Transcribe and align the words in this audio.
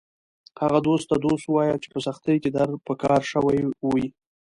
هغه 0.61 0.79
دوست 0.87 1.05
ته 1.09 1.15
دوست 1.25 1.45
ووایه 1.45 1.75
چې 1.83 1.87
په 1.93 1.99
سختۍ 2.05 2.37
کې 2.43 2.49
در 2.57 2.69
په 2.87 2.93
کار 3.03 3.21
شوی 3.31 3.59
و 3.85 3.91